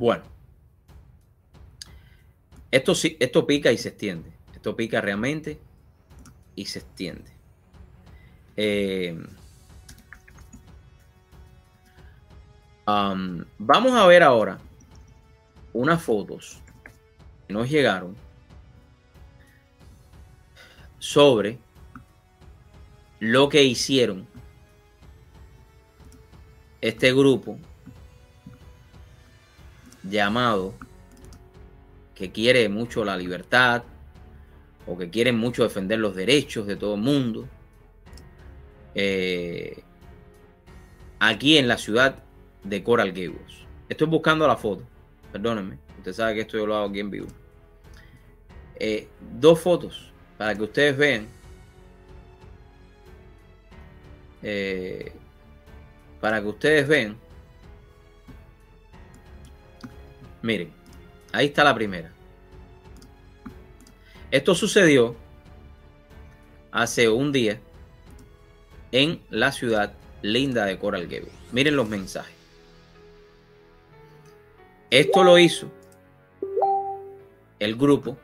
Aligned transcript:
Bueno, 0.00 0.22
esto, 2.70 2.94
esto 2.94 3.46
pica 3.46 3.70
y 3.70 3.76
se 3.76 3.90
extiende. 3.90 4.32
Esto 4.54 4.74
pica 4.74 5.02
realmente 5.02 5.60
y 6.54 6.64
se 6.64 6.78
extiende. 6.78 7.30
Eh, 8.56 9.14
um, 12.86 13.44
vamos 13.58 13.92
a 13.92 14.06
ver 14.06 14.22
ahora 14.22 14.58
unas 15.74 16.02
fotos 16.02 16.62
que 17.46 17.52
nos 17.52 17.68
llegaron 17.68 18.16
sobre 20.98 21.58
lo 23.18 23.50
que 23.50 23.64
hicieron 23.64 24.26
este 26.80 27.12
grupo 27.12 27.58
llamado 30.02 30.74
que 32.14 32.32
quiere 32.32 32.68
mucho 32.68 33.04
la 33.04 33.16
libertad 33.16 33.82
o 34.86 34.96
que 34.96 35.10
quiere 35.10 35.32
mucho 35.32 35.62
defender 35.62 35.98
los 35.98 36.14
derechos 36.14 36.66
de 36.66 36.76
todo 36.76 36.94
el 36.94 37.00
mundo. 37.00 37.48
Eh, 38.94 39.82
aquí 41.18 41.58
en 41.58 41.68
la 41.68 41.78
ciudad 41.78 42.22
de 42.64 42.82
Coral 42.82 43.12
Gables. 43.12 43.60
Estoy 43.88 44.06
buscando 44.06 44.46
la 44.46 44.56
foto, 44.56 44.84
perdónenme, 45.32 45.78
usted 45.98 46.12
sabe 46.12 46.34
que 46.34 46.40
esto 46.42 46.58
yo 46.58 46.66
lo 46.66 46.76
hago 46.76 46.88
aquí 46.90 47.00
en 47.00 47.10
vivo. 47.10 47.26
Eh, 48.76 49.08
dos 49.38 49.60
fotos 49.60 50.12
para 50.38 50.54
que 50.54 50.62
ustedes 50.62 50.96
vean 50.96 51.28
eh, 54.42 55.12
para 56.20 56.40
que 56.40 56.48
ustedes 56.48 56.88
vean. 56.88 57.16
Miren, 60.42 60.72
ahí 61.32 61.46
está 61.46 61.64
la 61.64 61.74
primera. 61.74 62.10
Esto 64.30 64.54
sucedió 64.54 65.16
hace 66.70 67.08
un 67.08 67.32
día 67.32 67.60
en 68.92 69.20
la 69.30 69.52
ciudad 69.52 69.92
linda 70.22 70.64
de 70.64 70.78
Coral 70.78 71.06
Gables. 71.06 71.32
Miren 71.52 71.76
los 71.76 71.88
mensajes. 71.88 72.34
Esto 74.90 75.22
lo 75.22 75.38
hizo 75.38 75.70
el 77.58 77.76
grupo 77.76 78.16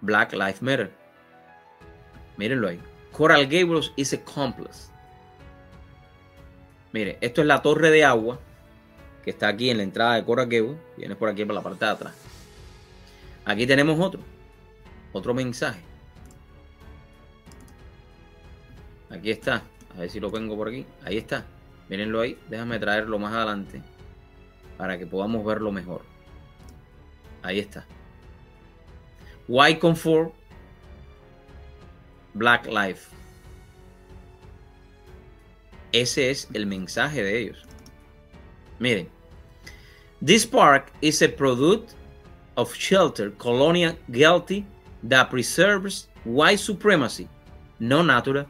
Black 0.00 0.32
Lives 0.32 0.62
Matter. 0.62 0.90
Mírenlo 2.36 2.68
ahí. 2.68 2.80
Coral 3.12 3.46
Gables 3.46 3.92
is 3.96 4.12
a 4.12 4.16
accomplice. 4.16 4.90
Mire, 6.92 7.18
esto 7.20 7.40
es 7.40 7.46
la 7.46 7.62
torre 7.62 7.90
de 7.90 8.04
agua 8.04 8.38
que 9.24 9.30
está 9.30 9.48
aquí 9.48 9.70
en 9.70 9.78
la 9.78 9.82
entrada 9.82 10.14
de 10.14 10.24
Coral 10.24 10.48
Gables. 10.48 10.78
Viene 10.96 11.16
por 11.16 11.28
aquí 11.28 11.44
por 11.44 11.54
la 11.54 11.62
parte 11.62 11.84
de 11.84 11.90
atrás. 11.90 12.14
Aquí 13.44 13.66
tenemos 13.66 13.98
otro. 13.98 14.20
Otro 15.12 15.34
mensaje. 15.34 15.80
Aquí 19.10 19.30
está. 19.30 19.62
A 19.94 20.00
ver 20.00 20.10
si 20.10 20.20
lo 20.20 20.30
pongo 20.30 20.56
por 20.56 20.68
aquí. 20.68 20.86
Ahí 21.04 21.16
está. 21.16 21.44
Mírenlo 21.88 22.20
ahí. 22.20 22.38
Déjame 22.48 22.78
traerlo 22.78 23.18
más 23.18 23.34
adelante 23.34 23.82
para 24.78 24.96
que 24.96 25.06
podamos 25.06 25.44
verlo 25.44 25.72
mejor. 25.72 26.02
Ahí 27.42 27.58
está. 27.58 27.84
White 29.48 29.80
Comfort 29.80 30.32
Black 32.34 32.66
Life. 32.66 33.10
Ese 35.92 36.30
es 36.30 36.48
el 36.52 36.66
mensaje 36.66 37.22
de 37.22 37.40
ellos. 37.40 37.69
Miren. 38.80 39.06
This 40.22 40.46
park 40.46 40.90
is 41.02 41.22
a 41.22 41.28
product 41.28 41.94
of 42.56 42.74
shelter 42.74 43.30
colonial 43.32 43.94
guilty 44.10 44.66
that 45.02 45.30
preserves 45.30 46.08
white 46.24 46.58
supremacy, 46.58 47.28
no 47.78 48.02
natural. 48.02 48.46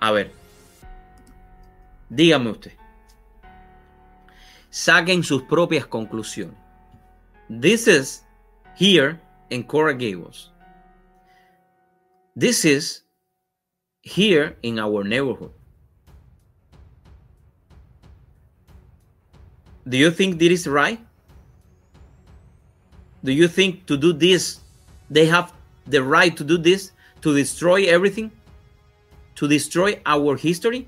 A 0.00 0.12
ver, 0.12 0.30
dígame 2.10 2.50
usted. 2.50 2.72
Saquen 4.70 5.22
sus 5.22 5.42
propias 5.42 5.86
conclusiones. 5.86 6.56
This 7.48 7.86
is 7.86 8.22
here 8.76 9.20
in 9.48 9.64
Coral 9.64 9.96
Gables. 9.96 10.50
This 12.36 12.64
is 12.64 13.03
here 14.04 14.56
in 14.62 14.78
our 14.78 15.02
neighborhood. 15.02 15.50
Do 19.88 19.96
you 19.96 20.10
think 20.10 20.38
this 20.38 20.60
is 20.60 20.66
right? 20.66 21.00
Do 23.24 23.32
you 23.32 23.48
think 23.48 23.86
to 23.86 23.96
do 23.96 24.12
this, 24.12 24.60
they 25.10 25.26
have 25.26 25.52
the 25.86 26.02
right 26.02 26.36
to 26.36 26.44
do 26.44 26.58
this, 26.58 26.92
to 27.22 27.34
destroy 27.34 27.84
everything, 27.84 28.30
to 29.36 29.48
destroy 29.48 30.00
our 30.04 30.36
history? 30.36 30.86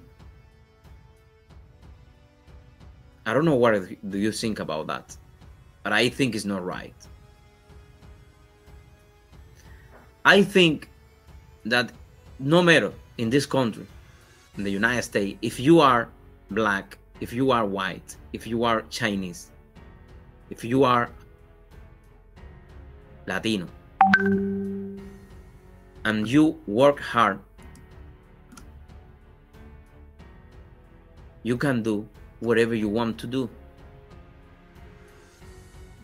I 3.24 3.32
don't 3.32 3.46
know 3.46 3.54
what 3.54 3.88
do 4.10 4.18
you 4.18 4.30
think 4.30 4.60
about 4.60 4.86
that, 4.88 5.16
but 5.82 5.92
I 5.92 6.10
think 6.10 6.34
it's 6.34 6.44
not 6.44 6.64
right. 6.64 6.94
I 10.24 10.42
think 10.42 10.90
that 11.64 11.90
no 12.38 12.62
matter 12.62 12.92
in 13.18 13.30
this 13.30 13.46
country, 13.46 13.86
in 14.56 14.64
the 14.64 14.70
United 14.70 15.02
States, 15.02 15.38
if 15.42 15.58
you 15.58 15.80
are 15.80 16.08
black, 16.50 16.98
if 17.20 17.32
you 17.32 17.50
are 17.50 17.64
white, 17.64 18.16
if 18.32 18.46
you 18.46 18.64
are 18.64 18.82
Chinese, 18.90 19.50
if 20.50 20.64
you 20.64 20.84
are 20.84 21.10
Latino, 23.26 23.66
and 26.04 26.28
you 26.28 26.60
work 26.66 27.00
hard, 27.00 27.38
you 31.42 31.56
can 31.56 31.82
do 31.82 32.08
whatever 32.40 32.74
you 32.74 32.88
want 32.88 33.18
to 33.18 33.26
do. 33.26 33.48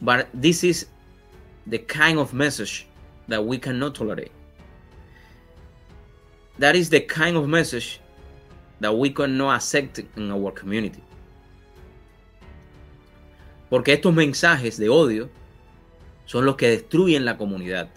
But 0.01 0.29
this 0.35 0.65
is 0.65 0.87
the 1.67 1.79
kind 1.79 2.19
of 2.19 2.33
message 2.33 2.87
that 3.29 3.45
we 3.45 3.59
cannot 3.59 3.95
tolerate. 3.95 4.33
That 6.63 6.77
is 6.77 6.91
the 6.91 7.01
kind 7.01 7.37
of 7.37 7.49
message 7.49 7.99
that 8.79 8.97
we 8.97 9.11
cannot 9.11 9.57
accept 9.57 9.99
in 9.99 10.31
our 10.31 10.53
community. 10.53 11.03
Porque 13.69 13.95
estos 13.95 14.15
mensajes 14.15 14.79
de 14.79 14.89
odio 14.89 15.29
son 16.25 16.47
los 16.47 16.55
que 16.55 16.69
destruyen 16.69 17.25
la 17.25 17.37
comunidad. 17.37 17.89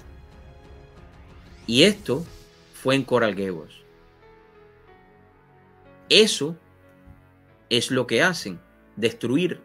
Y 1.68 1.84
esto 1.84 2.26
fue 2.74 2.96
en 2.96 3.04
Coral 3.04 3.36
Gables. 3.36 3.72
Eso 6.10 6.56
es 7.70 7.92
lo 7.92 8.08
que 8.08 8.24
hacen, 8.24 8.60
destruir, 8.96 9.62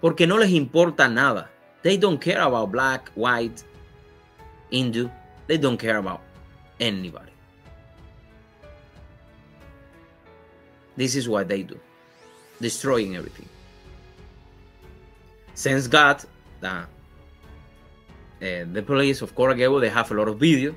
porque 0.00 0.28
no 0.28 0.38
les 0.38 0.50
importa 0.50 1.08
nada. 1.08 1.50
They 1.82 1.98
don't 1.98 2.22
care 2.22 2.42
about 2.42 2.70
black, 2.70 3.10
white, 3.16 3.64
Hindu. 4.70 5.08
They 5.48 5.58
don't 5.58 5.76
care 5.76 5.96
about 5.96 6.20
anybody. 6.78 7.37
This 10.98 11.14
is 11.14 11.28
what 11.28 11.46
they 11.46 11.62
do, 11.62 11.78
destroying 12.60 13.14
everything. 13.14 13.48
Since 15.54 15.86
God, 15.86 16.24
the, 16.58 16.86
the 18.40 18.82
police 18.82 19.22
of 19.22 19.32
Gables, 19.36 19.80
they 19.80 19.90
have 19.90 20.10
a 20.10 20.14
lot 20.14 20.26
of 20.26 20.40
video. 20.40 20.74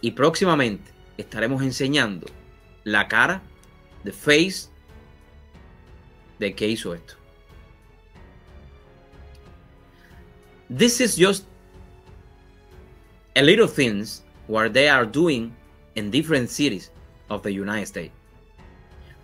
Y 0.00 0.12
próximamente 0.12 0.90
estaremos 1.18 1.62
enseñando 1.62 2.26
la 2.84 3.06
cara 3.06 3.42
the 4.02 4.12
face 4.12 4.70
de 6.38 6.54
que 6.54 6.68
hizo 6.68 6.94
esto. 6.94 7.16
This 10.70 11.02
is 11.02 11.16
just 11.16 11.44
a 13.36 13.42
little 13.42 13.68
things 13.68 14.22
what 14.46 14.72
they 14.72 14.88
are 14.88 15.04
doing 15.04 15.54
in 15.96 16.10
different 16.10 16.48
cities 16.48 16.90
of 17.30 17.42
the 17.42 17.52
United 17.52 17.86
States. 17.86 18.12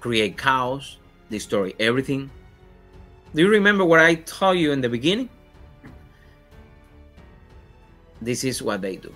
Create 0.00 0.38
chaos, 0.38 0.96
destroy 1.28 1.74
everything. 1.78 2.30
Do 3.34 3.42
you 3.42 3.50
remember 3.50 3.84
what 3.84 4.00
I 4.00 4.14
told 4.14 4.58
you 4.58 4.72
in 4.72 4.80
the 4.80 4.88
beginning? 4.88 5.28
This 8.22 8.44
is 8.44 8.62
what 8.62 8.80
they 8.80 8.96
do. 8.96 9.12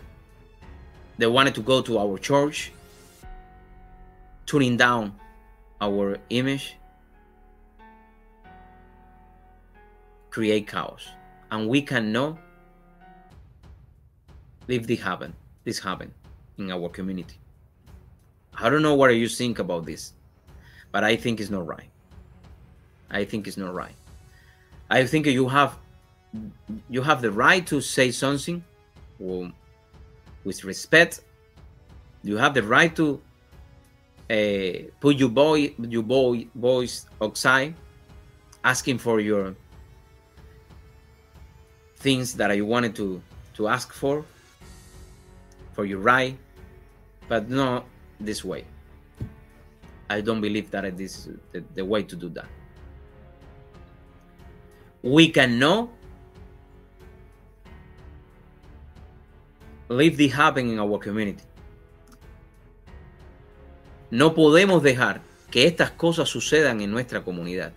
They 1.16 1.26
wanted 1.26 1.54
to 1.54 1.62
go 1.62 1.80
to 1.80 1.98
our 1.98 2.18
church, 2.18 2.72
tuning 4.44 4.76
down 4.76 5.14
our 5.80 6.18
image 6.28 6.76
create 10.30 10.68
chaos 10.68 11.08
and 11.50 11.68
we 11.68 11.82
cannot 11.82 12.38
leave 14.68 14.86
this 14.86 15.00
happen 15.00 15.34
this 15.64 15.80
happen 15.80 16.12
in 16.58 16.70
our 16.70 16.88
community 16.88 17.39
I 18.62 18.68
don't 18.68 18.82
know 18.82 18.94
what 18.94 19.10
you 19.16 19.28
think 19.28 19.58
about 19.58 19.86
this, 19.86 20.12
but 20.92 21.02
I 21.02 21.16
think 21.16 21.40
it's 21.40 21.50
not 21.50 21.66
right. 21.66 21.90
I 23.10 23.24
think 23.24 23.46
it's 23.46 23.56
not 23.56 23.74
right. 23.74 23.94
I 24.90 25.06
think 25.06 25.26
you 25.26 25.48
have 25.48 25.76
you 26.88 27.02
have 27.02 27.22
the 27.22 27.30
right 27.30 27.66
to 27.66 27.80
say 27.80 28.10
something 28.10 28.62
with 29.18 30.64
respect. 30.64 31.22
You 32.22 32.36
have 32.36 32.54
the 32.54 32.62
right 32.62 32.94
to 32.96 33.20
uh, 34.30 34.90
put 35.00 35.16
your 35.16 35.30
boy 35.30 35.74
your 35.78 36.02
boy 36.02 36.46
voice 36.54 37.06
outside, 37.22 37.74
asking 38.62 38.98
for 38.98 39.20
your 39.20 39.54
things 41.96 42.34
that 42.34 42.50
I 42.50 42.60
wanted 42.60 42.94
to 42.96 43.22
to 43.54 43.68
ask 43.68 43.92
for, 43.92 44.24
for 45.72 45.84
your 45.84 45.98
right, 45.98 46.36
but 47.28 47.48
not 47.48 47.86
this 48.20 48.44
way. 48.44 48.64
I 50.08 50.20
don't 50.20 50.40
believe 50.40 50.70
that 50.70 50.96
this 50.96 51.26
is 51.26 51.28
the, 51.52 51.62
the 51.74 51.84
way 51.84 52.02
to 52.02 52.16
do 52.16 52.28
that. 52.30 52.46
We 55.02 55.30
cannot 55.30 55.88
leave 59.88 60.16
this 60.16 60.32
happen 60.32 60.68
in 60.68 60.78
our 60.78 60.98
community. 60.98 61.42
No 64.10 64.34
podemos 64.34 64.82
dejar 64.82 65.22
que 65.50 65.66
estas 65.66 65.92
cosas 65.92 66.28
sucedan 66.28 66.80
en 66.80 66.90
nuestra 66.90 67.22
comunidad. 67.22 67.72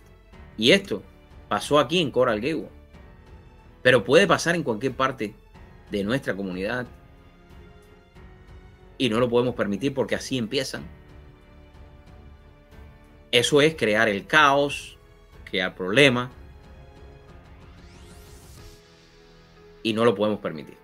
Y 0.56 0.72
esto 0.72 1.02
pasó 1.48 1.78
aquí 1.78 2.00
en 2.00 2.10
Coral 2.10 2.40
Gables. 2.40 2.70
Pero 3.82 4.02
puede 4.02 4.26
pasar 4.26 4.54
en 4.54 4.62
cualquier 4.62 4.94
parte 4.94 5.34
de 5.90 6.04
nuestra 6.04 6.34
comunidad. 6.34 6.86
Y 8.98 9.08
no 9.08 9.18
lo 9.18 9.28
podemos 9.28 9.54
permitir 9.54 9.92
porque 9.92 10.14
así 10.14 10.38
empiezan. 10.38 10.84
Eso 13.32 13.60
es 13.60 13.74
crear 13.74 14.08
el 14.08 14.26
caos, 14.26 14.96
crear 15.44 15.74
problemas. 15.74 16.30
Y 19.82 19.92
no 19.92 20.04
lo 20.04 20.14
podemos 20.14 20.40
permitir. 20.40 20.83